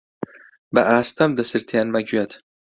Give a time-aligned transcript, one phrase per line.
[0.73, 2.31] بە ئاستەم دەسرتێنمە گوێت: